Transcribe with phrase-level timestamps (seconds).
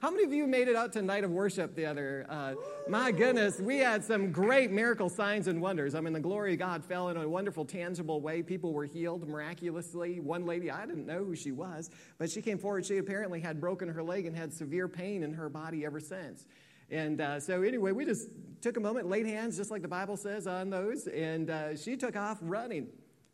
[0.00, 2.24] How many of you made it out to night of worship the other?
[2.28, 2.54] Uh,
[2.88, 5.96] my goodness, we had some great miracle signs and wonders.
[5.96, 8.40] I mean, the glory of God fell in a wonderful, tangible way.
[8.40, 10.20] People were healed miraculously.
[10.20, 12.86] One lady, I didn't know who she was, but she came forward.
[12.86, 16.46] She apparently had broken her leg and had severe pain in her body ever since.
[16.92, 18.28] And uh, so, anyway, we just
[18.60, 21.96] took a moment, laid hands, just like the Bible says, on those, and uh, she
[21.96, 22.86] took off running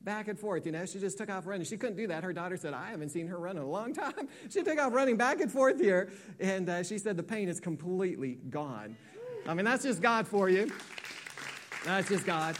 [0.04, 0.66] back and forth.
[0.66, 1.64] You know, she just took off running.
[1.64, 2.22] She couldn't do that.
[2.22, 4.28] Her daughter said, I haven't seen her run in a long time.
[4.50, 7.60] She took off running back and forth here, and uh, she said the pain is
[7.60, 8.96] completely gone.
[9.46, 10.70] I mean, that's just God for you.
[11.84, 12.56] That's just God.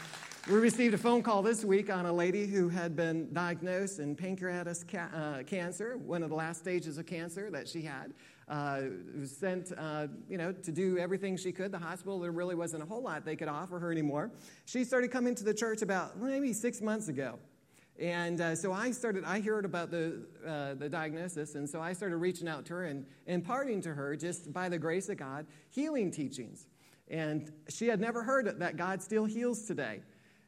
[0.47, 4.15] We received a phone call this week on a lady who had been diagnosed in
[4.15, 8.13] pancreatic ca- uh, cancer, one of the last stages of cancer that she had
[8.47, 8.81] uh,
[9.19, 11.71] was sent, uh, you know, to do everything she could.
[11.71, 14.31] The hospital, there really wasn't a whole lot they could offer her anymore.
[14.65, 17.39] She started coming to the church about maybe six months ago.
[17.97, 21.93] And uh, so I started, I heard about the, uh, the diagnosis, and so I
[21.93, 25.45] started reaching out to her and imparting to her, just by the grace of God,
[25.69, 26.67] healing teachings.
[27.07, 30.01] And she had never heard that God still heals today.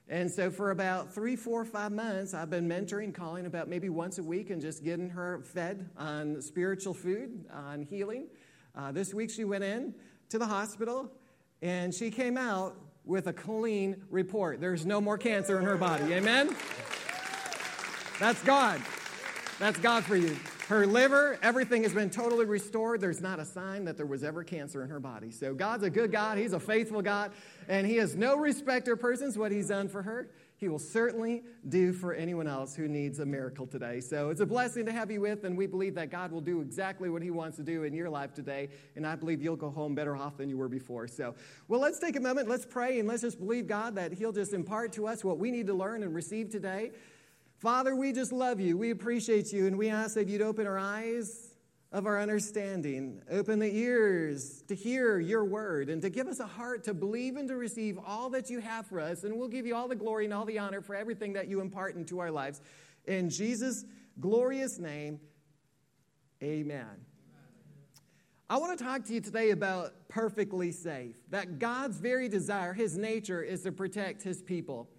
[0.09, 4.17] And so for about three, four, five months, I've been mentoring, calling about maybe once
[4.19, 8.27] a week and just getting her fed on spiritual food, on healing.
[8.73, 9.93] Uh, this week she went in
[10.29, 11.11] to the hospital
[11.61, 14.61] and she came out with a clean report.
[14.61, 16.13] There's no more cancer in her body.
[16.13, 16.55] Amen?
[18.19, 18.81] That's God.
[19.59, 20.37] That's God for you.
[20.67, 22.99] Her liver, everything has been totally restored.
[22.99, 25.31] There's not a sign that there was ever cancer in her body.
[25.31, 26.37] So God's a good God.
[26.37, 27.31] He's a faithful God.
[27.69, 29.37] And He has no respecter of persons.
[29.37, 33.25] What He's done for her, He will certainly do for anyone else who needs a
[33.25, 34.01] miracle today.
[34.01, 35.45] So it's a blessing to have you with.
[35.45, 38.09] And we believe that God will do exactly what He wants to do in your
[38.09, 38.67] life today.
[38.97, 41.07] And I believe you'll go home better off than you were before.
[41.07, 41.33] So,
[41.69, 42.49] well, let's take a moment.
[42.49, 45.49] Let's pray and let's just believe God that He'll just impart to us what we
[45.49, 46.91] need to learn and receive today.
[47.57, 48.77] Father, we just love you.
[48.77, 51.55] We appreciate you, and we ask that you'd open our eyes
[51.91, 56.45] of our understanding, open the ears to hear your word, and to give us a
[56.45, 59.23] heart to believe and to receive all that you have for us.
[59.23, 61.59] And we'll give you all the glory and all the honor for everything that you
[61.61, 62.61] impart into our lives.
[63.05, 63.85] In Jesus'
[64.19, 65.19] glorious name,
[66.43, 67.05] amen.
[68.49, 71.15] I want to talk to you today about perfectly safe.
[71.31, 74.89] That God's very desire, his nature, is to protect his people.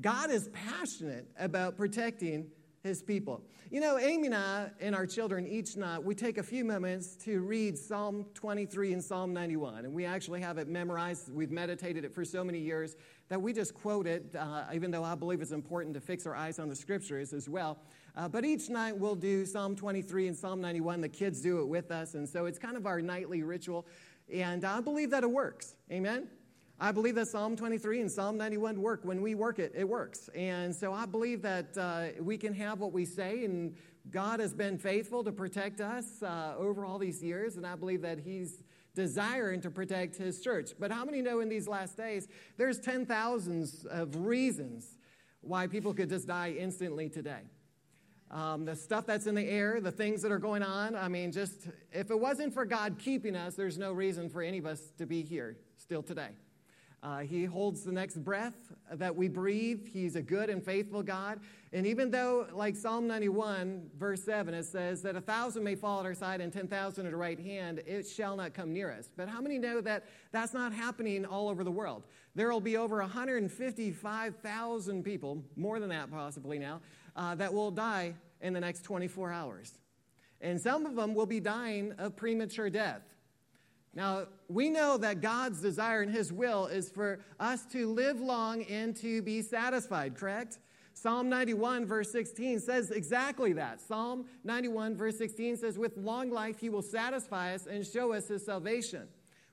[0.00, 2.50] God is passionate about protecting
[2.82, 3.42] his people.
[3.70, 7.16] You know, Amy and I and our children each night, we take a few moments
[7.24, 9.86] to read Psalm 23 and Psalm 91.
[9.86, 11.32] And we actually have it memorized.
[11.32, 12.94] We've meditated it for so many years
[13.28, 16.36] that we just quote it, uh, even though I believe it's important to fix our
[16.36, 17.78] eyes on the scriptures as well.
[18.16, 21.00] Uh, but each night we'll do Psalm 23 and Psalm 91.
[21.00, 22.14] The kids do it with us.
[22.14, 23.86] And so it's kind of our nightly ritual.
[24.32, 25.74] And I believe that it works.
[25.90, 26.28] Amen?
[26.78, 29.00] I believe that Psalm 23 and Psalm 91 work.
[29.02, 30.28] When we work it, it works.
[30.34, 33.74] And so I believe that uh, we can have what we say, and
[34.10, 38.02] God has been faithful to protect us uh, over all these years, and I believe
[38.02, 38.62] that He's
[38.94, 40.72] desiring to protect His church.
[40.78, 42.28] But how many know in these last days,
[42.58, 44.98] there's 10,000s of reasons
[45.40, 47.40] why people could just die instantly today?
[48.30, 50.94] Um, the stuff that's in the air, the things that are going on.
[50.94, 54.58] I mean, just if it wasn't for God keeping us, there's no reason for any
[54.58, 56.30] of us to be here still today.
[57.02, 59.86] Uh, he holds the next breath that we breathe.
[59.86, 61.40] He's a good and faithful God.
[61.72, 66.00] And even though, like Psalm 91, verse 7, it says that a thousand may fall
[66.00, 69.10] at our side and 10,000 at our right hand, it shall not come near us.
[69.14, 72.04] But how many know that that's not happening all over the world?
[72.34, 76.80] There will be over 155,000 people, more than that possibly now,
[77.14, 79.78] uh, that will die in the next 24 hours.
[80.40, 83.02] And some of them will be dying of premature death.
[83.96, 88.62] Now, we know that God's desire and His will is for us to live long
[88.64, 90.58] and to be satisfied, correct?
[90.92, 93.80] Psalm 91, verse 16 says exactly that.
[93.80, 98.28] Psalm 91, verse 16 says, With long life He will satisfy us and show us
[98.28, 99.08] His salvation.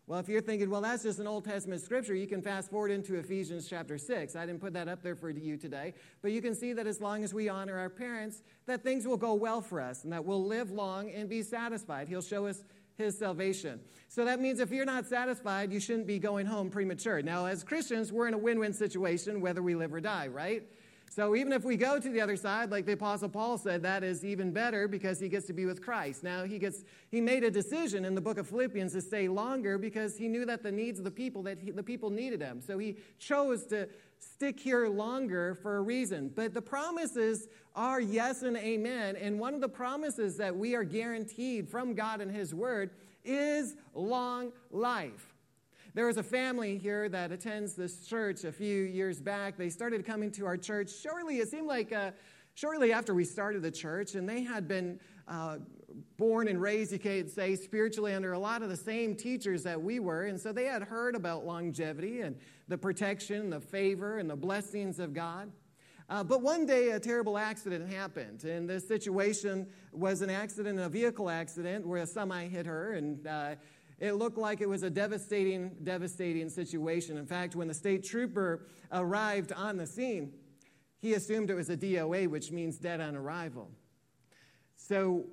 [0.07, 2.91] Well, if you're thinking, well, that's just an Old Testament scripture, you can fast forward
[2.91, 4.35] into Ephesians chapter 6.
[4.35, 6.99] I didn't put that up there for you today, but you can see that as
[6.99, 10.25] long as we honor our parents, that things will go well for us and that
[10.25, 12.09] we'll live long and be satisfied.
[12.09, 12.63] He'll show us
[12.97, 13.79] his salvation.
[14.07, 17.21] So that means if you're not satisfied, you shouldn't be going home premature.
[17.21, 20.63] Now, as Christians, we're in a win win situation whether we live or die, right?
[21.13, 24.03] So even if we go to the other side, like the Apostle Paul said, that
[24.03, 26.23] is even better because he gets to be with Christ.
[26.23, 29.77] Now he gets he made a decision in the book of Philippians to stay longer
[29.77, 32.61] because he knew that the needs of the people that he, the people needed him.
[32.61, 33.87] So he chose to
[34.17, 36.31] stick here longer for a reason.
[36.33, 39.15] But the promises are yes and amen.
[39.15, 42.89] And one of the promises that we are guaranteed from God and His Word
[43.23, 45.32] is long life.
[45.95, 49.57] There was a family here that attends this church a few years back.
[49.57, 52.11] They started coming to our church shortly, it seemed like uh,
[52.55, 55.59] shortly after we started the church, and they had been uh,
[56.17, 59.79] born and raised, you could say, spiritually under a lot of the same teachers that
[59.79, 60.23] we were.
[60.23, 62.37] And so they had heard about longevity and
[62.67, 65.51] the protection, the favor, and the blessings of God.
[66.09, 68.43] Uh, but one day, a terrible accident happened.
[68.43, 72.93] And this situation was an accident, a vehicle accident, where a semi hit her.
[72.93, 73.55] And uh,
[74.03, 77.17] it looked like it was a devastating, devastating situation.
[77.17, 80.33] In fact, when the state trooper arrived on the scene,
[80.99, 83.71] he assumed it was a DOA, which means dead on arrival.
[84.75, 85.23] So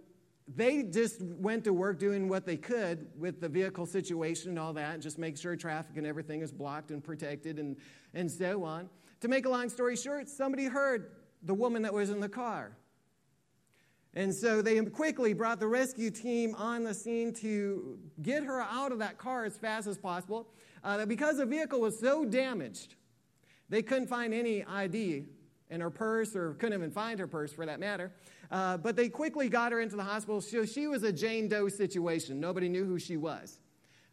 [0.47, 4.73] they just went to work doing what they could with the vehicle situation and all
[4.75, 7.77] that, just make sure traffic and everything is blocked and protected and,
[8.15, 8.89] and so on.
[9.23, 11.11] To make a long story short, somebody heard
[11.43, 12.77] the woman that was in the car.
[14.15, 18.91] And so they quickly brought the rescue team on the scene to get her out
[18.91, 20.49] of that car as fast as possible.
[20.83, 22.97] Uh, because the vehicle was so damaged,
[23.69, 25.27] they couldn't find any ID
[25.71, 28.13] in her purse or couldn't even find her purse for that matter.
[28.51, 30.41] Uh, but they quickly got her into the hospital.
[30.41, 32.41] So she was a Jane Doe situation.
[32.41, 33.61] Nobody knew who she was.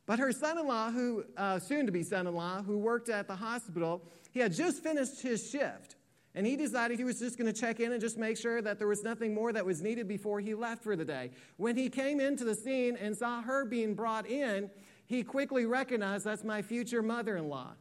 [0.05, 3.09] But her son in law, who uh, soon to be son in law, who worked
[3.09, 5.96] at the hospital, he had just finished his shift.
[6.37, 8.77] And he decided he was just going to check in and just make sure that
[8.77, 11.31] there was nothing more that was needed before he left for the day.
[11.55, 14.69] When he came into the scene and saw her being brought in,
[15.07, 17.71] he quickly recognized that's my future mother in law.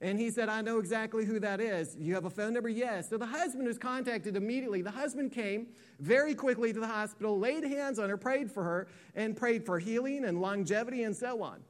[0.00, 1.96] And he said, I know exactly who that is.
[1.98, 2.68] You have a phone number?
[2.68, 3.10] Yes.
[3.10, 4.80] So the husband was contacted immediately.
[4.80, 5.66] The husband came
[5.98, 8.86] very quickly to the hospital, laid hands on her, prayed for her,
[9.16, 11.64] and prayed for healing and longevity and so on.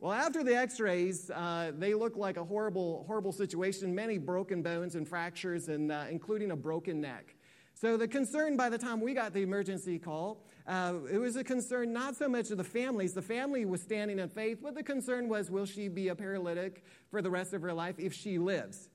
[0.00, 4.62] Well, after the x rays, uh, they looked like a horrible, horrible situation many broken
[4.62, 7.36] bones and fractures, and, uh, including a broken neck.
[7.74, 11.44] So, the concern by the time we got the emergency call, uh, it was a
[11.44, 13.12] concern not so much of the families.
[13.12, 16.82] The family was standing in faith, but the concern was will she be a paralytic
[17.10, 18.88] for the rest of her life if she lives?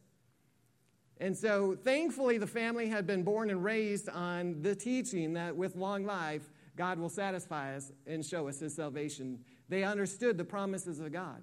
[1.19, 5.75] And so, thankfully, the family had been born and raised on the teaching that with
[5.75, 9.39] long life, God will satisfy us and show us his salvation
[9.69, 11.41] they understood the promises of God.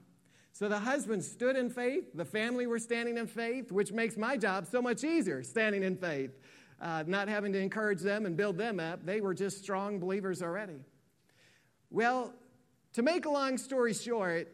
[0.52, 4.36] So the husband stood in faith, the family were standing in faith, which makes my
[4.36, 6.38] job so much easier, standing in faith,
[6.80, 9.04] uh, not having to encourage them and build them up.
[9.04, 10.80] They were just strong believers already.
[11.90, 12.34] Well,
[12.92, 14.48] to make a long story short,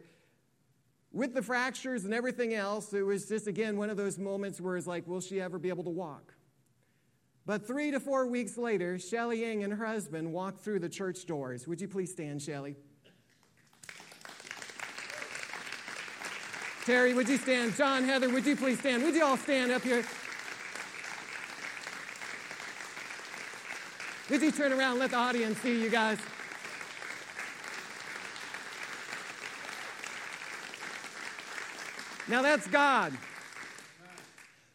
[1.11, 4.77] with the fractures and everything else, it was just, again, one of those moments where
[4.77, 6.33] it's like, will she ever be able to walk?
[7.45, 11.25] But three to four weeks later, Shelly Ying and her husband walked through the church
[11.25, 11.67] doors.
[11.67, 12.75] Would you please stand, Shelly?
[16.89, 17.75] Terry, would you stand?
[17.75, 19.03] John, Heather, would you please stand?
[19.03, 20.03] Would you all stand up here?
[24.31, 26.17] Would you turn around and let the audience see you guys?
[32.27, 33.15] Now that's God.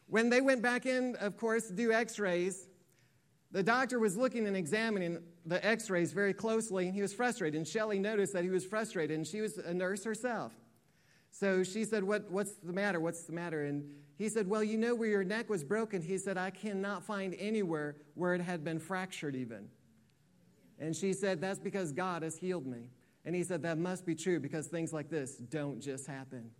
[0.07, 2.69] When they went back in, of course, to do x rays,
[3.51, 7.59] the doctor was looking and examining the x rays very closely, and he was frustrated.
[7.59, 10.53] And Shelly noticed that he was frustrated, and she was a nurse herself.
[11.35, 13.01] So she said, what, What's the matter?
[13.01, 13.65] What's the matter?
[13.65, 13.85] And
[14.17, 16.01] he said, Well, you know where your neck was broken?
[16.01, 19.69] He said, I cannot find anywhere where it had been fractured, even.
[20.79, 22.91] And she said, That's because God has healed me.
[23.25, 26.51] And he said, That must be true because things like this don't just happen.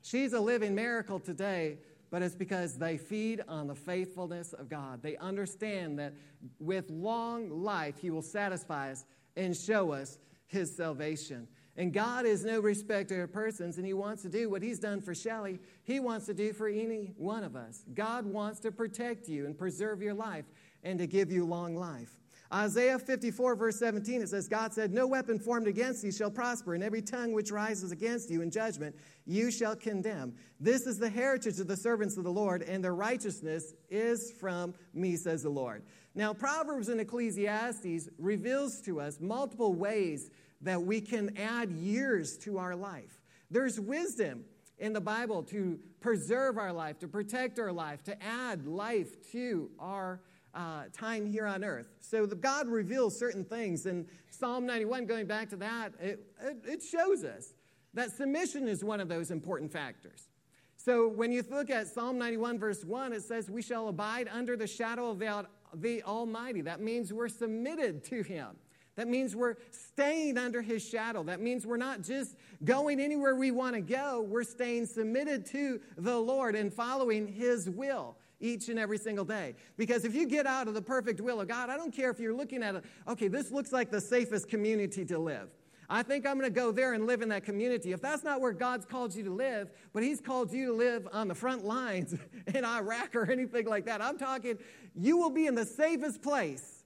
[0.00, 1.76] She's a living miracle today,
[2.10, 5.02] but it's because they feed on the faithfulness of God.
[5.02, 6.14] They understand that
[6.58, 9.04] with long life, He will satisfy us
[9.36, 11.48] and show us His salvation.
[11.76, 15.00] And God is no respecter of persons, and He wants to do what He's done
[15.00, 17.84] for Shelley, He wants to do for any one of us.
[17.94, 20.44] God wants to protect you and preserve your life
[20.82, 22.10] and to give you long life.
[22.52, 26.74] Isaiah 54, verse 17, it says, God said, No weapon formed against you shall prosper,
[26.74, 28.94] and every tongue which rises against you in judgment
[29.24, 30.34] you shall condemn.
[30.60, 34.74] This is the heritage of the servants of the Lord, and their righteousness is from
[34.92, 35.82] me, says the Lord.
[36.14, 40.30] Now, Proverbs and Ecclesiastes reveals to us multiple ways
[40.62, 43.20] that we can add years to our life.
[43.50, 44.44] There's wisdom
[44.78, 49.70] in the Bible to preserve our life, to protect our life, to add life to
[49.78, 50.20] our
[50.54, 51.88] uh, time here on earth.
[52.00, 53.86] So the, God reveals certain things.
[53.86, 57.54] And Psalm 91, going back to that, it, it, it shows us
[57.94, 60.28] that submission is one of those important factors.
[60.76, 64.56] So when you look at Psalm 91, verse 1, it says, We shall abide under
[64.56, 66.60] the shadow of the, the Almighty.
[66.62, 68.56] That means we're submitted to Him.
[68.96, 71.22] That means we're staying under his shadow.
[71.22, 74.26] That means we're not just going anywhere we want to go.
[74.28, 79.54] We're staying submitted to the Lord and following his will each and every single day.
[79.78, 82.18] Because if you get out of the perfect will of God, I don't care if
[82.18, 85.48] you're looking at it, okay, this looks like the safest community to live.
[85.88, 87.92] I think I'm going to go there and live in that community.
[87.92, 91.08] If that's not where God's called you to live, but He's called you to live
[91.12, 92.14] on the front lines
[92.54, 94.58] in Iraq or anything like that, I'm talking,
[94.94, 96.81] you will be in the safest place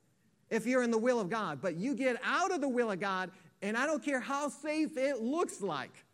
[0.51, 1.61] if you're in the will of God.
[1.61, 3.31] But you get out of the will of God,
[3.63, 6.05] and I don't care how safe it looks like.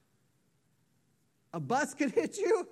[1.53, 2.67] A bus could hit you.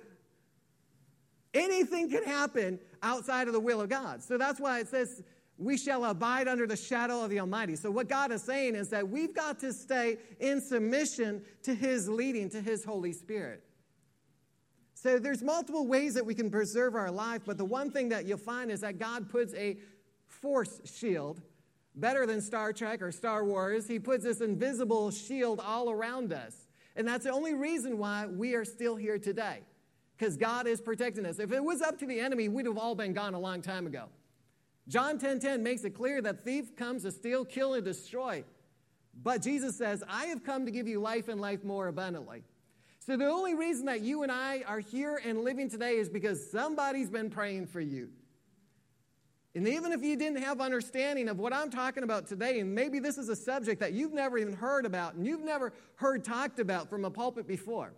[1.52, 4.22] Anything can happen outside of the will of God.
[4.22, 5.22] So that's why it says,
[5.60, 7.76] we shall abide under the shadow of the Almighty.
[7.76, 12.08] So, what God is saying is that we've got to stay in submission to His
[12.08, 13.62] leading, to His Holy Spirit.
[14.94, 18.24] So, there's multiple ways that we can preserve our life, but the one thing that
[18.24, 19.76] you'll find is that God puts a
[20.40, 21.40] force shield,
[21.94, 23.86] better than Star Trek or Star Wars.
[23.86, 26.68] He puts this invisible shield all around us.
[26.96, 29.60] And that's the only reason why we are still here today,
[30.16, 31.38] because God is protecting us.
[31.38, 33.86] If it was up to the enemy, we'd have all been gone a long time
[33.86, 34.06] ago.
[34.88, 38.44] John 10:10 10, 10 makes it clear that thief comes to steal, kill, and destroy.
[39.22, 42.42] But Jesus says, I have come to give you life and life more abundantly.
[42.98, 46.50] So the only reason that you and I are here and living today is because
[46.50, 48.10] somebody's been praying for you.
[49.54, 53.00] And even if you didn't have understanding of what I'm talking about today, and maybe
[53.00, 56.60] this is a subject that you've never even heard about and you've never heard talked
[56.60, 57.92] about from a pulpit before,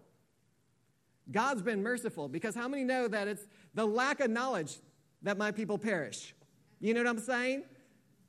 [1.30, 4.78] God's been merciful because how many know that it's the lack of knowledge
[5.22, 6.34] that my people perish?
[6.80, 7.64] You know what I'm saying?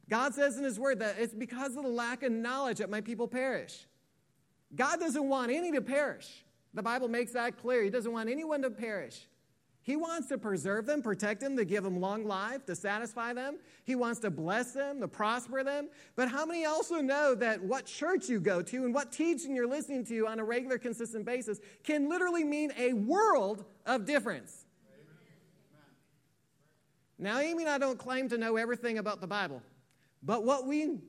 [0.09, 3.01] God says in His Word that it's because of the lack of knowledge that my
[3.01, 3.87] people perish.
[4.75, 6.43] God doesn't want any to perish.
[6.73, 7.83] The Bible makes that clear.
[7.83, 9.27] He doesn't want anyone to perish.
[9.83, 13.57] He wants to preserve them, protect them, to give them long life, to satisfy them.
[13.83, 15.89] He wants to bless them, to prosper them.
[16.15, 19.67] But how many also know that what church you go to and what teaching you're
[19.67, 24.65] listening to on a regular, consistent basis can literally mean a world of difference?
[27.19, 29.61] Now, Amy and I don't claim to know everything about the Bible,
[30.23, 30.99] but what we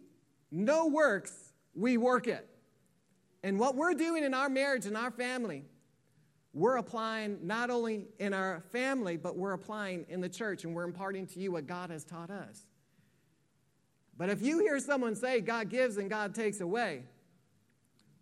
[0.51, 1.33] know works,
[1.77, 2.49] we work it.
[3.45, 5.65] And what we're doing in our marriage and our family,
[6.55, 10.85] we're applying not only in our family, but we're applying in the church, and we're
[10.85, 12.65] imparting to you what God has taught us.
[14.17, 17.03] But if you hear someone say, God gives and God takes away,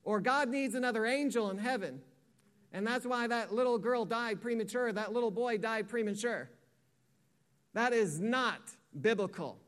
[0.02, 2.00] or God needs another angel in heaven,
[2.72, 6.48] and that's why that little girl died premature, that little boy died premature
[7.74, 8.60] that is not
[9.00, 9.58] biblical.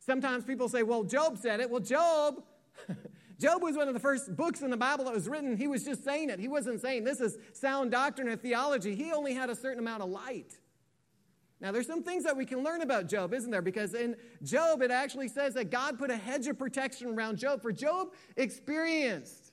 [0.00, 1.70] Sometimes people say, well, Job said it.
[1.70, 2.42] Well, Job,
[3.40, 5.56] Job was one of the first books in the Bible that was written.
[5.56, 6.38] He was just saying it.
[6.38, 8.94] He wasn't saying this is sound doctrine or theology.
[8.94, 10.58] He only had a certain amount of light.
[11.58, 13.62] Now, there's some things that we can learn about Job, isn't there?
[13.62, 17.62] Because in Job, it actually says that God put a hedge of protection around Job.
[17.62, 19.50] For Job experienced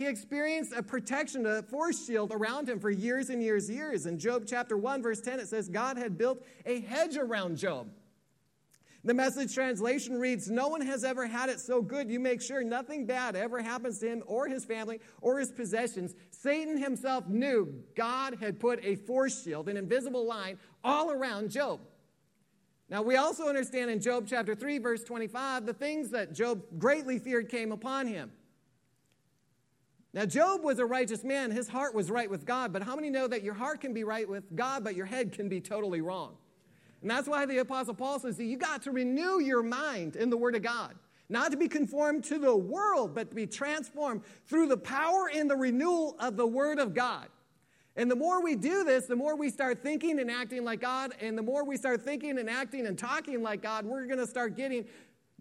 [0.00, 4.06] he experienced a protection, a force shield around him for years and years and years.
[4.06, 7.90] In Job chapter 1, verse 10, it says, God had built a hedge around Job.
[9.02, 12.10] The message translation reads, No one has ever had it so good.
[12.10, 16.14] You make sure nothing bad ever happens to him or his family or his possessions.
[16.30, 21.80] Satan himself knew God had put a force shield, an invisible line, all around Job.
[22.90, 27.18] Now, we also understand in Job chapter 3, verse 25, the things that Job greatly
[27.18, 28.32] feared came upon him.
[30.12, 31.52] Now, Job was a righteous man.
[31.52, 32.72] His heart was right with God.
[32.72, 35.32] But how many know that your heart can be right with God, but your head
[35.32, 36.36] can be totally wrong?
[37.02, 40.30] And that's why the Apostle Paul says that you got to renew your mind in
[40.30, 40.94] the Word of God.
[41.28, 45.48] Not to be conformed to the world, but to be transformed through the power and
[45.48, 47.28] the renewal of the Word of God.
[47.96, 51.12] And the more we do this, the more we start thinking and acting like God.
[51.20, 54.26] And the more we start thinking and acting and talking like God, we're going to
[54.26, 54.86] start getting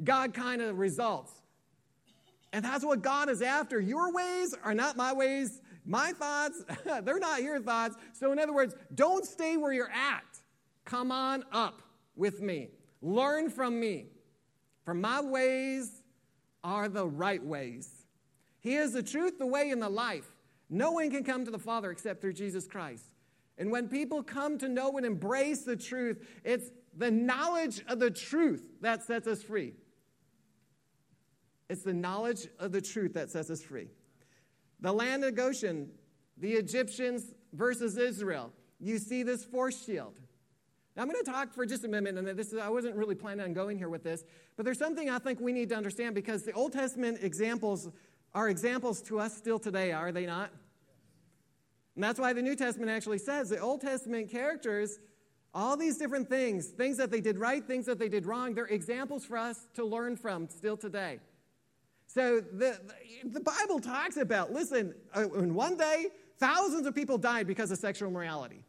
[0.04, 1.32] God kind of results.
[2.52, 3.80] And that's what God is after.
[3.80, 5.62] Your ways are not my ways.
[5.86, 6.64] My thoughts,
[7.04, 7.96] they're not your thoughts.
[8.14, 10.29] So, in other words, don't stay where you're at.
[10.90, 11.84] Come on up
[12.16, 12.70] with me.
[13.04, 14.08] Learn from me.
[14.86, 16.02] For my ways
[16.64, 18.06] are the right ways.
[18.60, 20.26] He is the truth, the way, and the life.
[20.68, 23.04] No one can come to the Father except through Jesus Christ.
[23.60, 28.10] And when people come to know and embrace the truth, it's the knowledge of the
[28.10, 29.74] truth that sets us free.
[31.70, 33.90] It's the knowledge of the truth that sets us free.
[34.80, 35.92] The land of Goshen,
[36.36, 38.52] the Egyptians versus Israel.
[38.80, 40.20] You see this force shield.
[41.00, 43.16] Now, I'm going to talk for just a minute, and this is, I wasn't really
[43.16, 44.26] planning on going here with this,
[44.58, 47.88] but there's something I think we need to understand because the Old Testament examples
[48.34, 50.50] are examples to us still today, are they not?
[51.96, 55.00] And that's why the New Testament actually says the Old Testament characters,
[55.54, 58.66] all these different things, things that they did right, things that they did wrong, they're
[58.66, 61.20] examples for us to learn from still today.
[62.08, 62.78] So the,
[63.24, 66.08] the Bible talks about, listen, uh, in one day,
[66.40, 68.66] thousands of people died because of sexual immorality.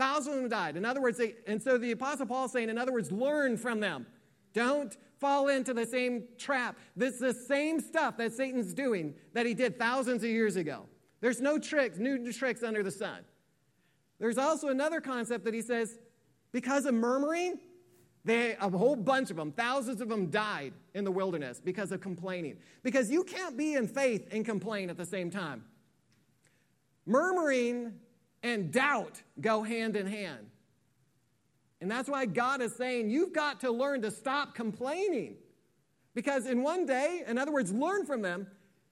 [0.00, 0.76] Thousands of them died.
[0.76, 3.58] In other words, they, and so the Apostle Paul is saying, in other words, learn
[3.58, 4.06] from them.
[4.54, 6.78] Don't fall into the same trap.
[6.96, 10.86] This is the same stuff that Satan's doing that he did thousands of years ago.
[11.20, 13.20] There's no tricks, new tricks under the sun.
[14.18, 15.98] There's also another concept that he says,
[16.50, 17.60] because of murmuring,
[18.24, 22.00] They, a whole bunch of them, thousands of them died in the wilderness because of
[22.00, 22.56] complaining.
[22.82, 25.64] Because you can't be in faith and complain at the same time.
[27.06, 27.92] Murmuring
[28.42, 30.46] and doubt go hand in hand.
[31.80, 35.36] And that's why God is saying you've got to learn to stop complaining.
[36.14, 38.46] Because in one day, in other words, learn from them,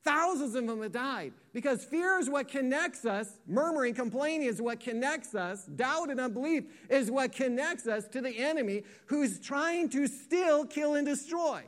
[0.04, 1.32] thousands of them have died.
[1.52, 6.64] Because fear is what connects us, murmuring, complaining is what connects us, doubt and unbelief
[6.88, 11.62] is what connects us to the enemy who's trying to still kill and destroy.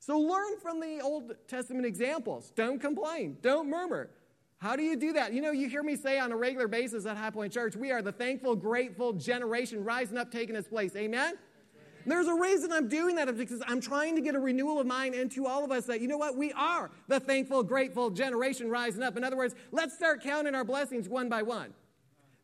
[0.00, 2.50] So learn from the Old Testament examples.
[2.56, 4.10] Don't complain, don't murmur.
[4.60, 5.32] How do you do that?
[5.32, 7.90] You know, you hear me say on a regular basis at High Point Church, we
[7.92, 10.94] are the thankful, grateful generation rising up, taking its place.
[10.96, 11.38] Amen?
[12.04, 15.14] There's a reason I'm doing that because I'm trying to get a renewal of mind
[15.14, 19.02] into all of us that, you know what, we are the thankful, grateful generation rising
[19.02, 19.16] up.
[19.16, 21.72] In other words, let's start counting our blessings one by one.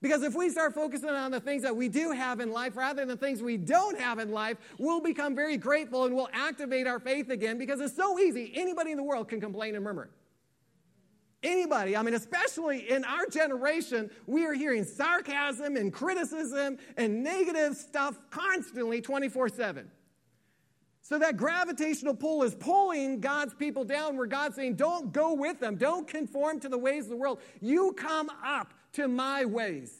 [0.01, 3.01] Because if we start focusing on the things that we do have in life rather
[3.01, 6.87] than the things we don't have in life, we'll become very grateful and we'll activate
[6.87, 8.53] our faith again because it's so easy.
[8.55, 10.09] Anybody in the world can complain and murmur.
[11.47, 17.77] Anybody, I mean, especially in our generation, we are hearing sarcasm and criticism and negative
[17.77, 19.89] stuff constantly 24 7.
[21.03, 25.61] So that gravitational pull is pulling God's people down, where God's saying, Don't go with
[25.61, 25.77] them.
[25.77, 27.39] Don't conform to the ways of the world.
[27.61, 29.95] You come up to my ways.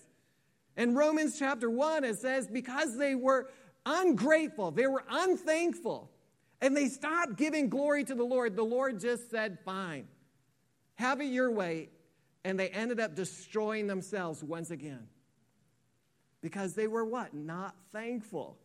[0.77, 3.51] In Romans chapter 1, it says, Because they were
[3.85, 6.11] ungrateful, they were unthankful,
[6.61, 10.09] and they stopped giving glory to the Lord, the Lord just said, Fine
[10.97, 11.91] have it your way,
[12.45, 15.09] and they ended up destroying themselves once again.
[16.43, 17.35] Because they were what?
[17.35, 18.59] Not thankful.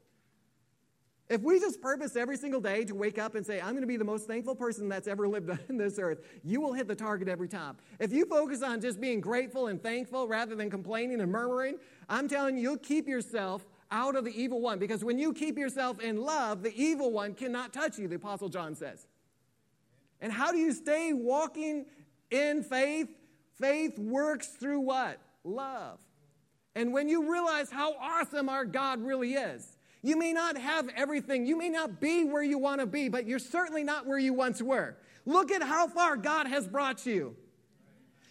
[1.29, 3.87] If we just purpose every single day to wake up and say, I'm going to
[3.87, 6.95] be the most thankful person that's ever lived on this earth, you will hit the
[6.95, 7.77] target every time.
[7.99, 11.77] If you focus on just being grateful and thankful rather than complaining and murmuring,
[12.09, 14.77] I'm telling you, you'll keep yourself out of the evil one.
[14.77, 18.49] Because when you keep yourself in love, the evil one cannot touch you, the Apostle
[18.49, 19.07] John says.
[20.19, 21.85] And how do you stay walking
[22.31, 23.09] in faith,
[23.59, 25.19] faith works through what?
[25.43, 25.99] Love.
[26.75, 31.45] And when you realize how awesome our God really is, you may not have everything.
[31.45, 34.33] You may not be where you want to be, but you're certainly not where you
[34.33, 34.97] once were.
[35.25, 37.35] Look at how far God has brought you.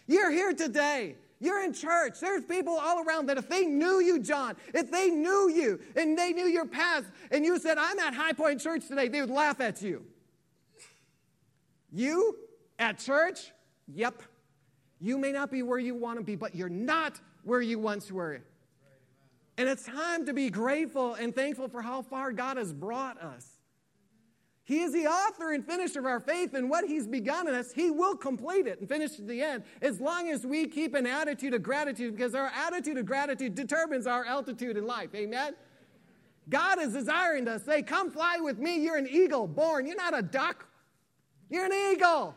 [0.07, 1.15] You're here today.
[1.39, 2.19] You're in church.
[2.19, 6.17] There's people all around that if they knew you, John, if they knew you and
[6.17, 9.29] they knew your past, and you said, I'm at High Point Church today, they would
[9.29, 10.05] laugh at you.
[11.91, 12.37] You
[12.77, 13.51] at church?
[13.93, 14.21] Yep,
[14.99, 18.11] you may not be where you want to be, but you're not where you once
[18.11, 18.41] were.
[19.57, 23.47] And it's time to be grateful and thankful for how far God has brought us.
[24.63, 27.73] He is the author and finisher of our faith, and what He's begun in us,
[27.73, 31.05] He will complete it and finish to the end as long as we keep an
[31.05, 35.13] attitude of gratitude, because our attitude of gratitude determines our altitude in life.
[35.15, 35.55] Amen?
[36.47, 38.81] God is desiring to say, Come fly with me.
[38.81, 39.85] You're an eagle born.
[39.87, 40.67] You're not a duck,
[41.49, 42.35] you're an eagle.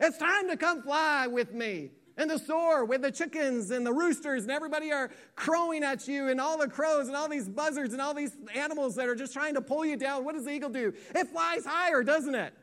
[0.00, 1.90] It's time to come fly with me.
[2.16, 6.28] And the soar with the chickens and the roosters and everybody are crowing at you
[6.28, 9.32] and all the crows and all these buzzards and all these animals that are just
[9.32, 10.24] trying to pull you down.
[10.24, 10.92] What does the eagle do?
[11.14, 12.54] It flies higher, doesn't it?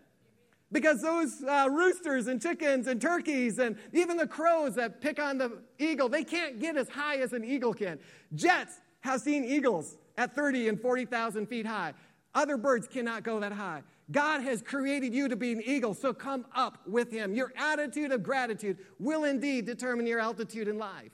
[0.73, 5.37] Because those uh, roosters and chickens and turkeys and even the crows that pick on
[5.37, 7.97] the eagle, they can't get as high as an eagle can.
[8.33, 11.93] Jets have seen eagles at 30 and 40,000 feet high.
[12.35, 13.81] Other birds cannot go that high.
[14.11, 17.33] God has created you to be an eagle, so come up with Him.
[17.33, 21.13] Your attitude of gratitude will indeed determine your altitude in life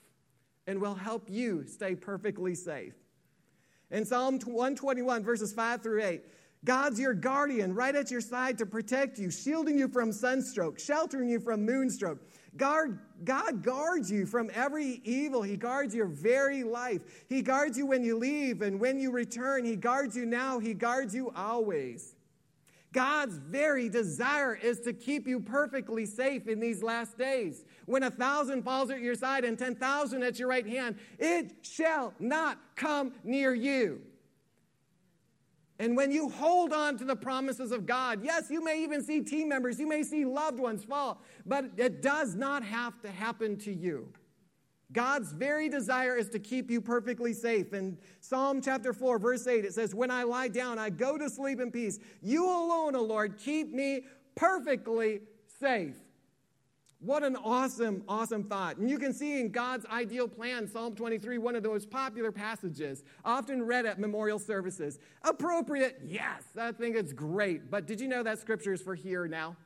[0.68, 2.96] and will help you stay perfectly safe.
[3.92, 6.24] In Psalm 121, verses 5 through 8,
[6.64, 11.30] God's your guardian, right at your side to protect you, shielding you from sunstroke, sheltering
[11.30, 12.20] you from moonstroke.
[12.58, 15.42] Guard, God guards you from every evil.
[15.42, 17.02] He guards your very life.
[17.30, 19.64] He guards you when you leave and when you return.
[19.64, 20.60] He guards you now.
[20.60, 22.16] He guards you always.
[22.94, 27.64] God's very desire is to keep you perfectly safe in these last days.
[27.86, 32.14] When a thousand falls at your side and 10,000 at your right hand, it shall
[32.20, 34.02] not come near you.
[35.82, 39.20] And when you hold on to the promises of God, yes, you may even see
[39.20, 43.58] team members, you may see loved ones fall, but it does not have to happen
[43.62, 44.14] to you.
[44.92, 47.74] God's very desire is to keep you perfectly safe.
[47.74, 51.28] In Psalm chapter 4, verse 8, it says, When I lie down, I go to
[51.32, 51.98] sleep in peace.
[52.22, 54.02] You alone, O Lord, keep me
[54.36, 55.22] perfectly
[55.60, 55.96] safe.
[57.02, 58.78] What an awesome, awesome thought.
[58.78, 63.04] And you can see in God's ideal plan, Psalm 23, one of those popular passages,
[63.26, 65.00] often read at memorial services.
[65.24, 67.72] Appropriate, yes, I think it's great.
[67.72, 69.58] But did you know that scripture is for here now?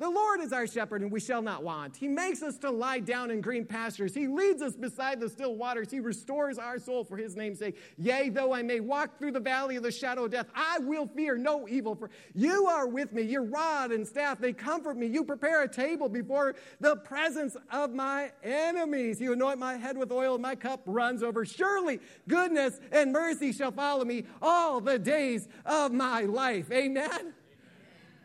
[0.00, 1.94] The Lord is our shepherd, and we shall not want.
[1.94, 4.14] He makes us to lie down in green pastures.
[4.14, 5.90] He leads us beside the still waters.
[5.90, 7.76] He restores our soul for his name's sake.
[7.98, 11.06] Yea, though I may walk through the valley of the shadow of death, I will
[11.06, 13.20] fear no evil, for you are with me.
[13.20, 15.06] Your rod and staff, they comfort me.
[15.06, 19.20] You prepare a table before the presence of my enemies.
[19.20, 21.44] You anoint my head with oil, and my cup runs over.
[21.44, 26.72] Surely goodness and mercy shall follow me all the days of my life.
[26.72, 27.34] Amen.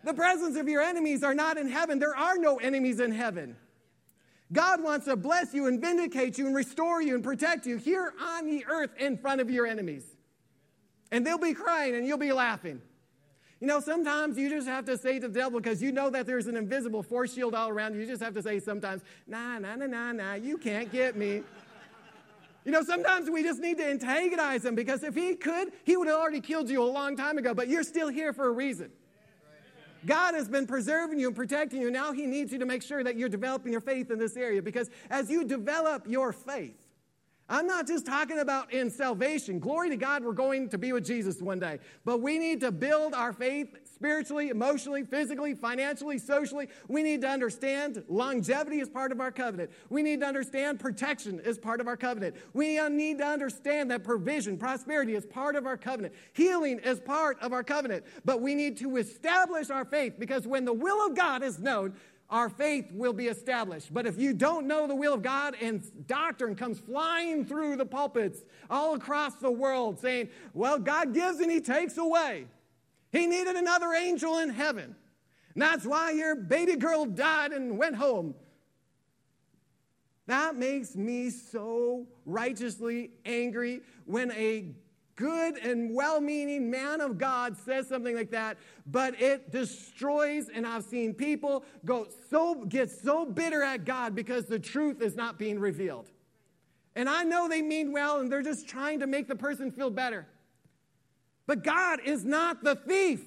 [0.05, 1.97] The presence of your enemies are not in heaven.
[1.97, 3.55] There are no enemies in heaven.
[4.53, 8.13] God wants to bless you and vindicate you and restore you and protect you here
[8.21, 10.05] on the earth in front of your enemies.
[11.11, 12.83] And they'll be crying and you'll be laughing.
[13.59, 16.27] You know, sometimes you just have to say to the devil, because you know that
[16.27, 19.57] there's an invisible force shield all around you, you just have to say sometimes, nah,
[19.57, 21.41] nah, nah, nah, nah, you can't get me.
[22.63, 26.07] You know, sometimes we just need to antagonize him because if he could, he would
[26.07, 28.91] have already killed you a long time ago, but you're still here for a reason.
[30.05, 31.89] God has been preserving you and protecting you.
[31.91, 34.61] Now He needs you to make sure that you're developing your faith in this area
[34.61, 36.75] because as you develop your faith,
[37.47, 39.59] I'm not just talking about in salvation.
[39.59, 41.79] Glory to God, we're going to be with Jesus one day.
[42.03, 46.67] But we need to build our faith spiritually, emotionally, physically, financially, socially.
[46.87, 49.71] We need to understand longevity is part of our covenant.
[49.89, 52.35] We need to understand protection is part of our covenant.
[52.53, 56.13] We need to understand that provision, prosperity is part of our covenant.
[56.33, 58.05] Healing is part of our covenant.
[58.25, 61.93] But we need to establish our faith because when the will of God is known,
[62.29, 63.93] our faith will be established.
[63.93, 67.85] But if you don't know the will of God and doctrine comes flying through the
[67.85, 72.47] pulpits all across the world saying, well, God gives and He takes away.
[73.15, 74.93] He needed another angel in heaven.
[75.53, 78.35] And that's why your baby girl died and went home.
[80.27, 84.75] That makes me so righteously angry when a
[85.15, 90.49] good and well meaning man of God says something like that, but it destroys.
[90.49, 95.15] And I've seen people go so, get so bitter at God because the truth is
[95.15, 96.09] not being revealed.
[96.97, 99.89] And I know they mean well and they're just trying to make the person feel
[99.89, 100.27] better.
[101.47, 103.21] But God is not the thief.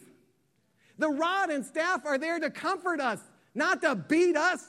[0.98, 3.20] The rod and staff are there to comfort us,
[3.54, 4.64] not to beat us.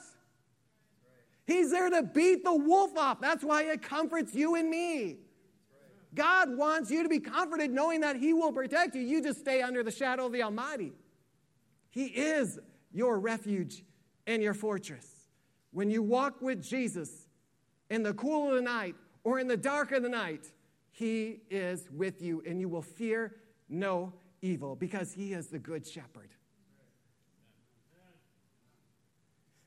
[1.46, 3.20] He's there to beat the wolf off.
[3.20, 5.16] That's why it comforts you and me.
[6.14, 9.02] God wants you to be comforted knowing that He will protect you.
[9.02, 10.92] You just stay under the shadow of the Almighty.
[11.90, 12.58] He is
[12.92, 13.82] your refuge
[14.26, 15.06] and your fortress.
[15.72, 17.26] When you walk with Jesus
[17.90, 20.46] in the cool of the night or in the dark of the night,
[21.00, 23.34] He is with you and you will fear
[23.70, 26.28] no evil because He is the good shepherd.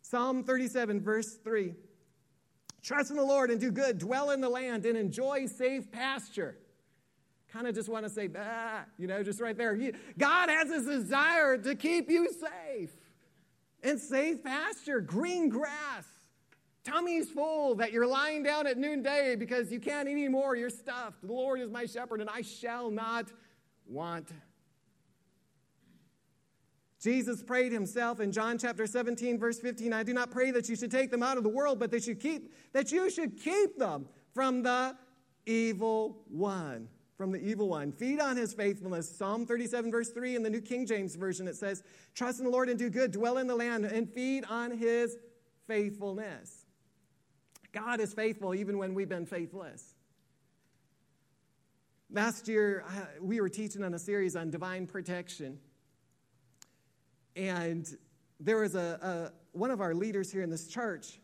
[0.04, 1.74] Psalm 37, verse 3.
[2.84, 6.56] Trust in the Lord and do good, dwell in the land and enjoy safe pasture.
[7.52, 9.76] Kind of just want to say, bah, you know, just right there.
[10.20, 12.92] God has a desire to keep you safe
[13.82, 16.06] and safe pasture, green grass,
[16.84, 21.22] tummy's full, that you're lying down at noonday because you can't eat anymore, you're stuffed.
[21.22, 23.32] The Lord is my shepherd, and I shall not
[23.88, 24.30] want
[27.04, 30.78] Jesus prayed himself in John chapter 17 verse 15, I do not pray that you
[30.78, 33.78] should take them out of the world, but that you keep that you should keep
[33.78, 34.96] them from the
[35.46, 36.88] evil one.
[37.18, 37.92] From the evil one.
[37.92, 39.18] Feed on his faithfulness.
[39.18, 41.84] Psalm 37, verse 3 in the New King James Version, it says,
[42.16, 45.18] Trust in the Lord and do good, dwell in the land, and feed on his
[45.68, 46.63] faithfulness.
[47.74, 49.96] God is faithful even when we've been faithless.
[52.12, 52.86] Last year,
[53.20, 55.58] we were teaching on a series on divine protection.
[57.36, 57.88] And
[58.40, 61.20] there was a, a, one of our leaders here in this church.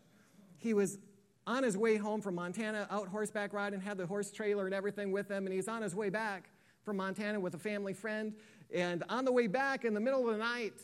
[0.57, 0.97] He was
[1.45, 5.11] on his way home from Montana, out horseback riding, had the horse trailer and everything
[5.11, 6.49] with him, and he's on his way back
[6.83, 8.33] from Montana with a family friend.
[8.73, 10.81] And on the way back, in the middle of the night,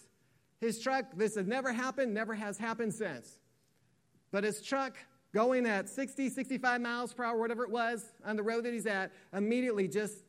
[0.60, 3.39] his truck, this has never happened, never has happened since.
[4.32, 4.97] But his truck,
[5.35, 8.85] going at 60, 65 miles per hour, whatever it was, on the road that he's
[8.85, 10.23] at, immediately just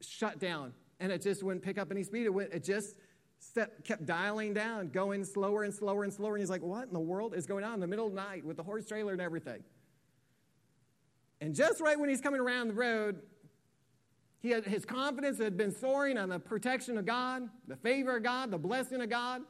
[0.00, 0.72] shut down.
[0.98, 2.24] And it just wouldn't pick up any speed.
[2.24, 2.96] It, went, it just
[3.38, 6.36] step, kept dialing down, going slower and slower and slower.
[6.36, 8.20] And he's like, What in the world is going on in the middle of the
[8.20, 9.62] night with the horse trailer and everything?
[11.42, 13.20] And just right when he's coming around the road,
[14.38, 18.22] he had, his confidence had been soaring on the protection of God, the favor of
[18.22, 19.42] God, the blessing of God.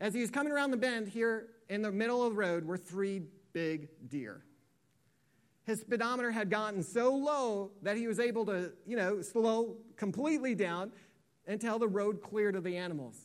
[0.00, 2.76] As he was coming around the bend here in the middle of the road were
[2.76, 3.22] three
[3.54, 4.44] big deer.
[5.64, 10.54] His speedometer had gotten so low that he was able to, you know, slow completely
[10.54, 10.92] down
[11.46, 13.18] until the road cleared of the animals.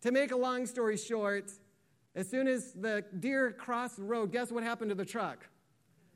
[0.00, 1.50] To make a long story short,
[2.14, 5.46] as soon as the deer crossed the road, guess what happened to the truck?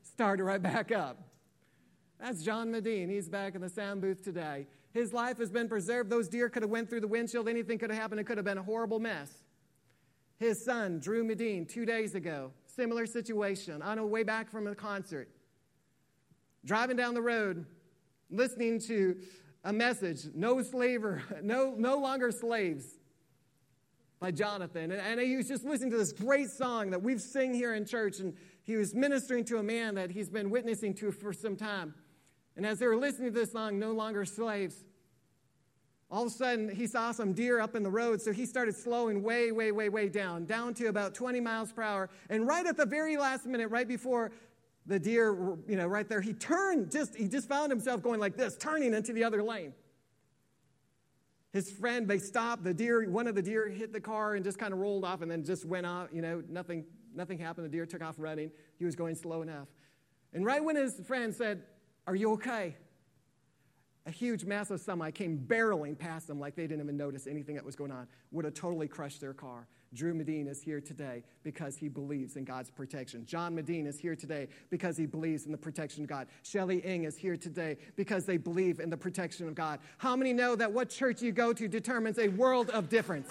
[0.03, 1.21] Started right back up.
[2.19, 3.11] That's John Medine.
[3.11, 4.66] He's back in the sound booth today.
[4.92, 6.09] His life has been preserved.
[6.09, 7.49] Those deer could have went through the windshield.
[7.49, 8.21] Anything could have happened.
[8.21, 9.31] It could have been a horrible mess.
[10.38, 14.75] His son, Drew Medine, two days ago, similar situation, on a way back from a
[14.75, 15.31] concert,
[16.64, 17.64] driving down the road,
[18.31, 19.16] listening to
[19.64, 22.85] a message, no slaver, no, no longer slaves,
[24.20, 24.92] by Jonathan.
[24.92, 27.85] And, and he was just listening to this great song that we've sing here in
[27.85, 31.57] church, and he was ministering to a man that he's been witnessing to for some
[31.57, 31.94] time.
[32.57, 34.85] And as they were listening to this song, No Longer Slaves,
[36.11, 38.77] all of a sudden he saw some deer up in the road, so he started
[38.77, 42.09] slowing way, way, way, way down, down to about 20 miles per hour.
[42.31, 44.31] And right at the very last minute, right before
[44.87, 45.35] the deer,
[45.66, 48.95] you know, right there, he turned, just, he just found himself going like this, turning
[48.95, 49.73] into the other lane.
[51.53, 52.64] His friend, they stopped.
[52.64, 55.23] The deer, one of the deer hit the car and just kind of rolled off
[55.23, 56.09] and then just went off.
[56.12, 57.64] You know, nothing, nothing happened.
[57.64, 58.51] The deer took off running.
[58.79, 59.66] He was going slow enough.
[60.35, 61.62] And right when his friend said,
[62.07, 62.77] Are you okay?
[64.07, 67.64] A huge, massive semi came barreling past them like they didn't even notice anything that
[67.64, 69.66] was going on, would have totally crushed their car.
[69.95, 73.25] Drew Medine is here today because he believes in God's protection.
[73.27, 76.29] John Medine is here today because he believes in the protection of God.
[76.42, 79.81] Shelly Ing is here today because they believe in the protection of God.
[79.99, 83.31] How many know that what church you go to determines a world of difference?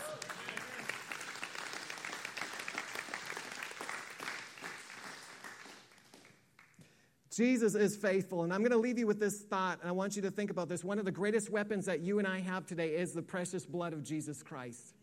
[7.35, 8.43] Jesus is faithful.
[8.43, 10.51] And I'm going to leave you with this thought, and I want you to think
[10.51, 10.85] about this.
[10.85, 13.91] One of the greatest weapons that you and I have today is the precious blood
[13.91, 14.95] of Jesus Christ.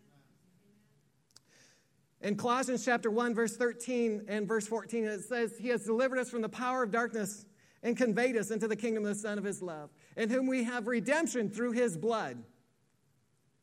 [2.23, 6.31] In Colossians chapter 1, verse 13 and verse 14, it says, He has delivered us
[6.31, 7.45] from the power of darkness
[7.83, 10.65] and conveyed us into the kingdom of the Son of His love, in whom we
[10.65, 12.43] have redemption through His blood,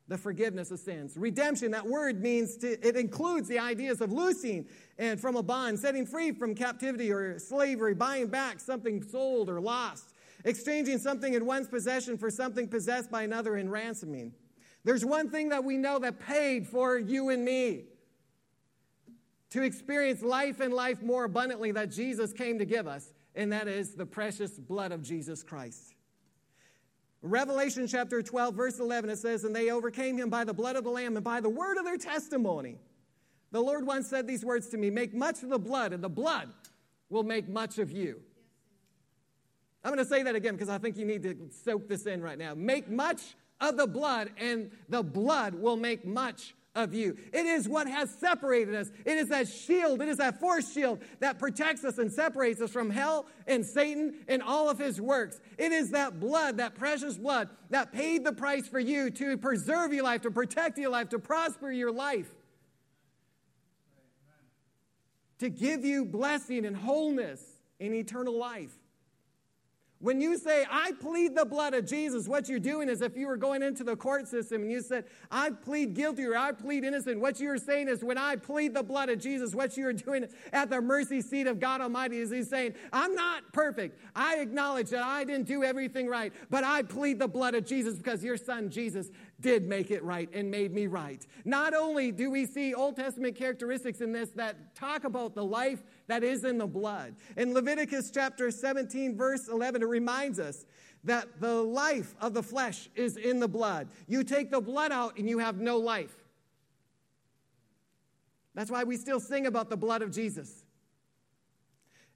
[0.10, 1.16] the forgiveness of sins.
[1.16, 4.66] Redemption, that word means to, it includes the ideas of loosing
[4.98, 9.62] and from a bond, setting free from captivity or slavery, buying back something sold or
[9.62, 14.34] lost, exchanging something in one's possession for something possessed by another, in ransoming.
[14.84, 17.84] There's one thing that we know that paid for you and me
[19.52, 23.68] to experience life and life more abundantly that Jesus came to give us, and that
[23.68, 25.94] is the precious blood of Jesus Christ.
[27.22, 30.86] Revelation chapter 12, verse 11, it says, And they overcame him by the blood of
[30.86, 32.78] the Lamb and by the word of their testimony.
[33.52, 36.10] The Lord once said these words to me Make much of the blood, and the
[36.10, 36.50] blood
[37.10, 38.22] will make much of you.
[39.84, 42.22] I'm going to say that again because I think you need to soak this in
[42.22, 42.54] right now.
[42.56, 43.22] Make much
[43.60, 47.18] of the blood, and the blood will make much of you.
[47.34, 48.92] It is what has separated us.
[49.06, 52.72] It is that shield, it is that force shield that protects us and separates us
[52.72, 55.40] from hell and Satan and all of his works.
[55.58, 59.94] It is that blood, that precious blood, that paid the price for you to preserve
[59.94, 62.30] your life, to protect your life, to prosper your life,
[65.40, 67.42] to give you blessing and wholeness
[67.80, 68.76] in eternal life.
[70.02, 73.28] When you say, I plead the blood of Jesus, what you're doing is if you
[73.28, 76.86] were going into the court system and you said, I plead guilty or I plead
[76.86, 80.26] innocent, what you're saying is, when I plead the blood of Jesus, what you're doing
[80.54, 84.00] at the mercy seat of God Almighty is He's saying, I'm not perfect.
[84.16, 87.96] I acknowledge that I didn't do everything right, but I plead the blood of Jesus
[87.96, 89.10] because your son Jesus
[89.42, 91.26] did make it right and made me right.
[91.44, 95.84] Not only do we see Old Testament characteristics in this that talk about the life
[96.10, 97.16] that is in the blood.
[97.38, 100.66] In Leviticus chapter 17, verse 11, it reminds us
[101.04, 103.88] that the life of the flesh is in the blood.
[104.08, 106.14] You take the blood out and you have no life.
[108.56, 110.66] That's why we still sing about the blood of Jesus.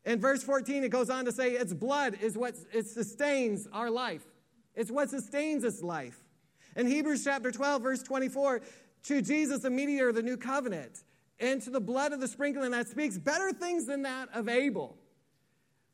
[0.06, 3.92] In verse 14, it goes on to say, Its blood is what it sustains our
[3.92, 4.26] life.
[4.76, 6.20] It's what sustains its life.
[6.76, 8.62] In Hebrews chapter 12, verse 24,
[9.04, 11.04] to Jesus, the mediator of the new covenant,
[11.40, 14.98] and to the blood of the sprinkling that speaks better things than that of Abel.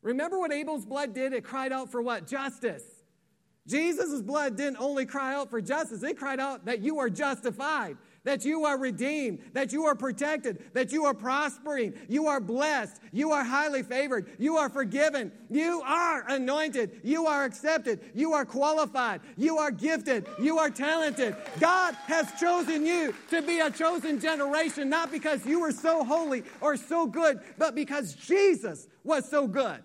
[0.02, 1.32] Remember what Abel's blood did?
[1.32, 2.26] It cried out for what?
[2.26, 2.84] Justice.
[3.66, 7.96] Jesus' blood didn't only cry out for justice, it cried out that you are justified
[8.24, 13.00] that you are redeemed, that you are protected, that you are prospering, you are blessed,
[13.12, 18.44] you are highly favored, you are forgiven, you are anointed, you are accepted, you are
[18.44, 21.34] qualified, you are gifted, you are talented.
[21.58, 26.44] God has chosen you to be a chosen generation, not because you were so holy
[26.60, 29.82] or so good, but because Jesus was so good.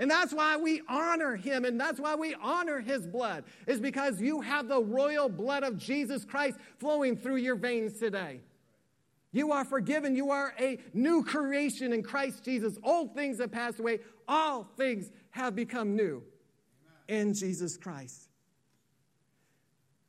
[0.00, 4.20] And that's why we honor him and that's why we honor his blood, is because
[4.20, 8.40] you have the royal blood of Jesus Christ flowing through your veins today.
[9.30, 10.16] You are forgiven.
[10.16, 12.78] You are a new creation in Christ Jesus.
[12.82, 16.22] Old things have passed away, all things have become new
[17.06, 18.30] in Jesus Christ.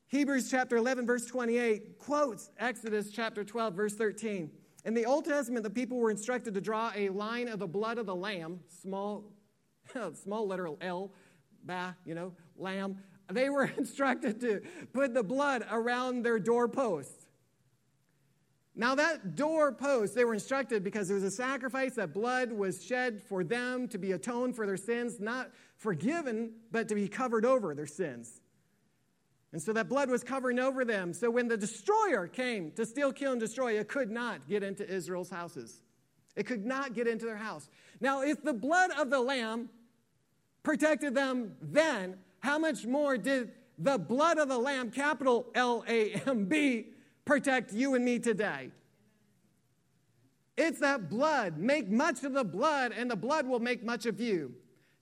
[0.08, 4.50] Hebrews chapter 11, verse 28 quotes Exodus chapter 12, verse 13.
[4.86, 7.98] In the Old Testament, the people were instructed to draw a line of the blood
[7.98, 9.26] of the lamb, small
[10.14, 11.12] small letter L,
[11.64, 12.98] bah, you know, lamb,
[13.32, 14.62] they were instructed to
[14.94, 17.26] put the blood around their doorposts.
[18.74, 23.22] Now, that doorpost, they were instructed because it was a sacrifice that blood was shed
[23.22, 27.76] for them to be atoned for their sins, not forgiven, but to be covered over
[27.76, 28.40] their sins.
[29.52, 31.14] And so that blood was covering over them.
[31.14, 34.90] So when the destroyer came to steal, kill, and destroy, it could not get into
[34.90, 35.82] Israel's houses.
[36.38, 37.68] It could not get into their house.
[38.00, 39.70] Now, if the blood of the Lamb
[40.64, 46.14] protected them then, how much more did the blood of the Lamb, capital L A
[46.28, 46.88] M B,
[47.26, 48.72] protect you and me today?
[50.58, 51.58] It's that blood.
[51.58, 54.54] Make much of the blood, and the blood will make much of you.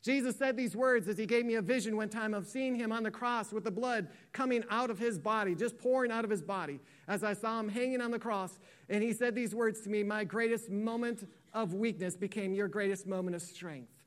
[0.02, 2.94] Jesus said these words as he gave me a vision one time of seeing him
[2.94, 6.32] on the cross with the blood coming out of his body, just pouring out of
[6.32, 8.60] his body, as I saw him hanging on the cross.
[8.88, 13.08] And he said these words to me My greatest moment of weakness became your greatest
[13.08, 13.99] moment of strength.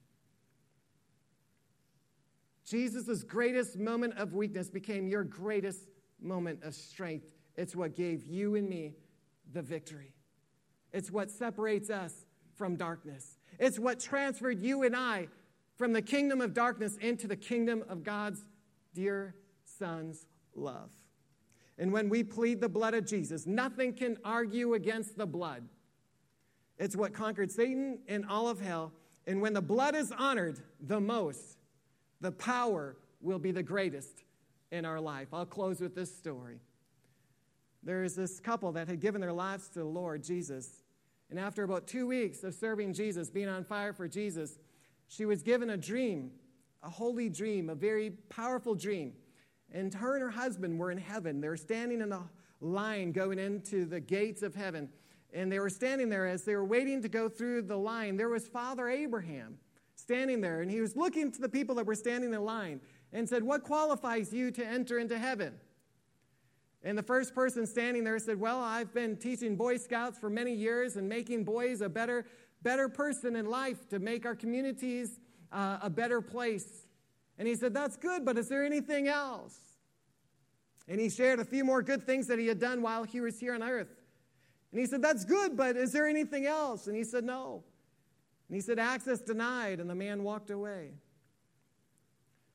[2.65, 5.89] Jesus' greatest moment of weakness became your greatest
[6.21, 7.27] moment of strength.
[7.57, 8.95] It's what gave you and me
[9.53, 10.15] the victory.
[10.93, 13.39] It's what separates us from darkness.
[13.59, 15.29] It's what transferred you and I
[15.77, 18.45] from the kingdom of darkness into the kingdom of God's
[18.95, 20.91] dear Son's love.
[21.79, 25.67] And when we plead the blood of Jesus, nothing can argue against the blood.
[26.79, 28.93] It's what conquered Satan and all of hell.
[29.27, 31.59] And when the blood is honored the most,
[32.23, 34.23] the power will be the greatest
[34.71, 35.29] in our life.
[35.33, 36.61] I'll close with this story.
[37.83, 40.83] There is this couple that had given their lives to the Lord Jesus.
[41.31, 44.59] And after about two weeks of serving Jesus, being on fire for Jesus,
[45.09, 46.31] she was given a dream,
[46.85, 49.15] a holy dream, a very powerful dream.
[49.73, 51.41] And her and her husband were in heaven.
[51.41, 52.23] They were standing in the
[52.61, 54.89] line going into the gates of heaven.
[55.33, 58.17] And they were standing there as they were waiting to go through the line.
[58.17, 59.59] There was Father Abraham
[60.03, 62.81] standing there, and he was looking to the people that were standing in line
[63.13, 65.55] and said, What qualifies you to enter into heaven?
[66.85, 70.53] And the first person standing there said, Well, I've been teaching Boy Scouts for many
[70.53, 72.27] years and making boys a better
[72.63, 75.21] better person in life, to make our communities
[75.53, 76.87] uh, a better place.
[77.39, 79.59] And he said, That's good, but is there anything else?
[80.89, 83.39] And he shared a few more good things that he had done while he was
[83.39, 83.89] here on earth.
[84.71, 86.87] And he said, That's good, but is there anything else?
[86.87, 87.65] And he said, No.
[88.53, 89.81] And he said, Access denied.
[89.81, 90.91] And the man walked away.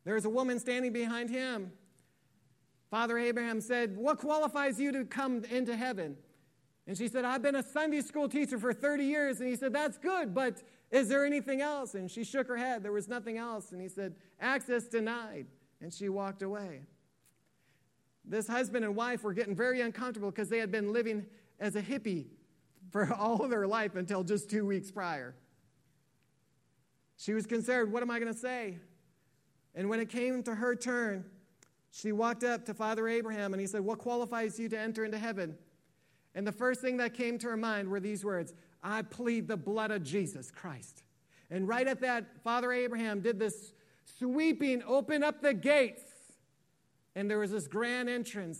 [0.05, 1.71] There's a woman standing behind him.
[2.91, 6.15] Father Abraham said, What qualifies you to come into heaven?
[6.85, 9.39] And she said, I've been a Sunday school teacher for 30 years.
[9.39, 11.95] And he said, That's good, but is there anything else?
[11.95, 12.83] And she shook her head.
[12.83, 13.71] There was nothing else.
[13.71, 15.47] And he said, Access denied.
[15.81, 16.81] And she walked away.
[18.23, 21.25] This husband and wife were getting very uncomfortable because they had been living
[21.59, 22.27] as a hippie
[22.91, 25.33] for all of their life until just two weeks prior.
[27.17, 28.77] She was concerned, What am I going to say?
[29.75, 31.25] And when it came to her turn,
[31.91, 35.17] she walked up to Father Abraham and he said, What qualifies you to enter into
[35.17, 35.57] heaven?
[36.35, 38.53] And the first thing that came to her mind were these words
[38.83, 41.03] I plead the blood of Jesus Christ.
[41.49, 43.73] And right at that, Father Abraham did this
[44.19, 46.03] sweeping, open up the gates.
[47.15, 48.59] And there was this grand entrance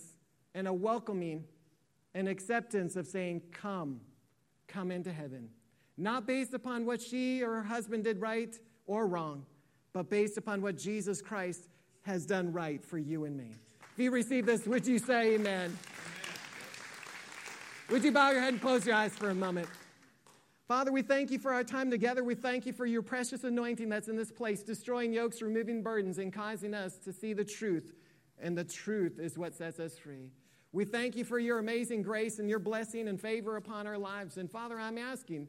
[0.54, 1.44] and a welcoming
[2.14, 4.00] and acceptance of saying, Come,
[4.66, 5.50] come into heaven.
[6.00, 8.56] Not based upon what she or her husband did right
[8.86, 9.44] or wrong,
[9.92, 11.68] but based upon what Jesus Christ
[12.02, 13.56] has done right for you and me.
[13.92, 15.76] If you receive this, would you say amen?
[17.90, 19.68] Would you bow your head and close your eyes for a moment?
[20.68, 22.22] Father, we thank you for our time together.
[22.22, 26.18] We thank you for your precious anointing that's in this place, destroying yokes, removing burdens,
[26.18, 27.94] and causing us to see the truth.
[28.38, 30.30] And the truth is what sets us free.
[30.70, 34.36] We thank you for your amazing grace and your blessing and favor upon our lives.
[34.36, 35.48] And Father, I'm asking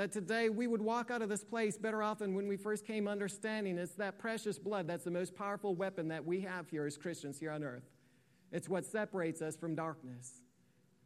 [0.00, 2.86] that today we would walk out of this place better off than when we first
[2.86, 6.86] came understanding it's that precious blood that's the most powerful weapon that we have here
[6.86, 7.82] as Christians here on earth.
[8.50, 10.40] It's what separates us from darkness.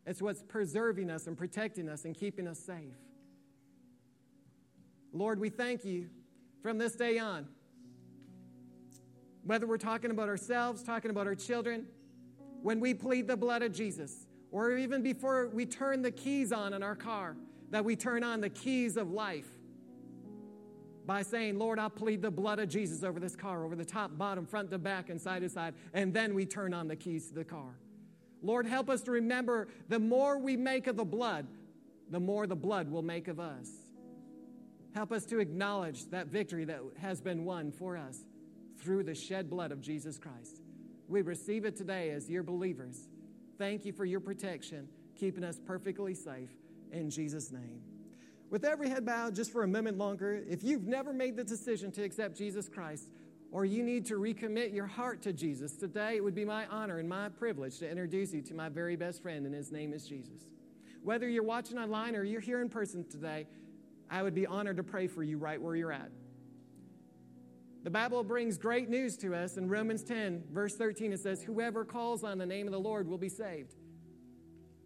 [0.06, 2.94] It's what's preserving us and protecting us and keeping us safe.
[5.12, 6.08] Lord, we thank you
[6.62, 7.48] from this day on.
[9.42, 11.86] Whether we're talking about ourselves, talking about our children,
[12.62, 16.74] when we plead the blood of Jesus, or even before we turn the keys on
[16.74, 17.34] in our car,
[17.70, 19.48] that we turn on the keys of life
[21.06, 24.16] by saying, Lord, I plead the blood of Jesus over this car, over the top,
[24.16, 27.28] bottom, front to back, and side to side, and then we turn on the keys
[27.28, 27.78] to the car.
[28.42, 31.46] Lord, help us to remember the more we make of the blood,
[32.10, 33.68] the more the blood will make of us.
[34.94, 38.24] Help us to acknowledge that victory that has been won for us
[38.78, 40.60] through the shed blood of Jesus Christ.
[41.08, 43.08] We receive it today as your believers.
[43.58, 46.50] Thank you for your protection, keeping us perfectly safe
[46.94, 47.80] in Jesus' name.
[48.50, 51.90] With every head bowed, just for a moment longer, if you've never made the decision
[51.92, 53.10] to accept Jesus Christ,
[53.50, 56.98] or you need to recommit your heart to Jesus, today it would be my honor
[56.98, 60.06] and my privilege to introduce you to my very best friend, and his name is
[60.06, 60.48] Jesus.
[61.02, 63.46] Whether you're watching online or you're here in person today,
[64.10, 66.10] I would be honored to pray for you right where you're at.
[67.84, 71.12] The Bible brings great news to us in Romans 10, verse 13.
[71.12, 73.74] It says, Whoever calls on the name of the Lord will be saved.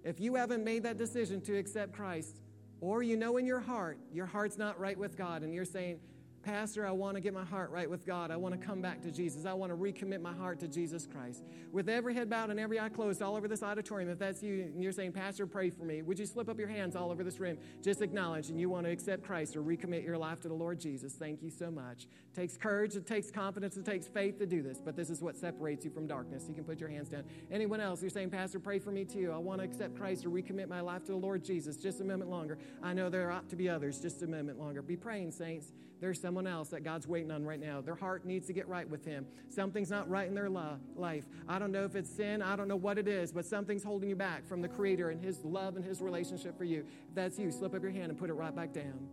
[0.05, 2.41] If you haven't made that decision to accept Christ,
[2.81, 5.99] or you know in your heart, your heart's not right with God, and you're saying,
[6.43, 8.31] Pastor, I want to get my heart right with God.
[8.31, 9.45] I want to come back to Jesus.
[9.45, 11.43] I want to recommit my heart to Jesus Christ.
[11.73, 14.63] With every head bowed and every eye closed all over this auditorium, if that's you
[14.63, 17.25] and you're saying, Pastor, pray for me, would you slip up your hands all over
[17.25, 17.59] this room?
[17.83, 20.81] Just acknowledge and you want to accept Christ or recommit your life to the Lord
[20.81, 21.13] Jesus.
[21.15, 22.07] Thank you so much.
[22.39, 25.37] Takes courage, it takes confidence, it takes faith to do this, but this is what
[25.37, 26.45] separates you from darkness.
[26.49, 27.25] You can put your hands down.
[27.51, 29.33] Anyone else, you're saying, Pastor, pray for me too.
[29.35, 31.77] I want to accept Christ or recommit my life to the Lord Jesus.
[31.77, 32.57] Just a moment longer.
[32.81, 34.01] I know there ought to be others.
[34.01, 34.83] Just a moment longer.
[34.83, 35.73] Be praying, saints.
[36.01, 37.81] There's someone else that God's waiting on right now.
[37.81, 39.27] Their heart needs to get right with Him.
[39.49, 41.25] Something's not right in their life.
[41.49, 44.11] I don't know if it's sin, I don't know what it is, but something's holding
[44.11, 46.85] you back from the Creator and His love and His relationship for you.
[47.09, 49.09] If that's you, slip up your hand and put it right back down.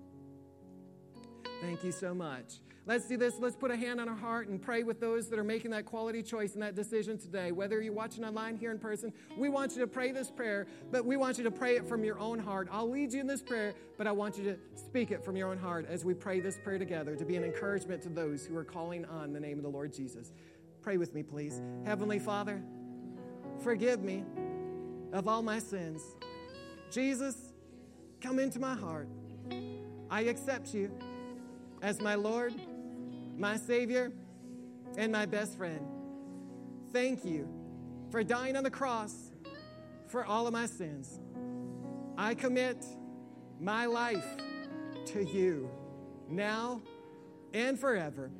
[1.65, 2.59] Thank you so much.
[2.85, 3.39] Let's do this.
[3.39, 5.85] Let's put a hand on our heart and pray with those that are making that
[5.85, 7.51] quality choice and that decision today.
[7.51, 11.03] Whether you're watching online here in person, we want you to pray this prayer, but
[11.03, 12.67] we want you to pray it from your own heart.
[12.71, 15.49] I'll lead you in this prayer, but I want you to speak it from your
[15.49, 18.55] own heart as we pray this prayer together to be an encouragement to those who
[18.55, 20.31] are calling on the name of the Lord Jesus.
[20.83, 21.63] Pray with me, please.
[21.83, 22.61] Heavenly Father,
[23.63, 24.23] forgive me
[25.13, 26.03] of all my sins.
[26.91, 27.35] Jesus,
[28.21, 29.07] come into my heart.
[30.11, 30.91] I accept you
[31.85, 32.53] as my Lord
[33.37, 34.11] my Savior,
[34.97, 35.81] and my best friend.
[36.93, 37.49] Thank you
[38.09, 39.31] for dying on the cross
[40.07, 41.19] for all of my sins.
[42.17, 42.85] I commit
[43.59, 44.25] my life
[45.07, 45.69] to you
[46.29, 46.81] now
[47.53, 48.31] and forever.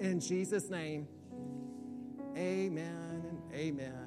[0.00, 1.08] In Jesus' name,
[2.36, 4.03] amen and amen.